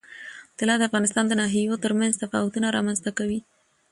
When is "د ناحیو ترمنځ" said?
1.27-2.13